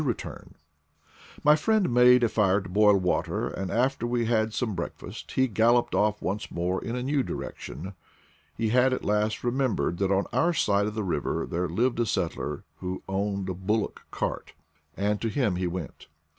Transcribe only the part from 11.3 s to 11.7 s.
there HOW I BECAME AN IDLER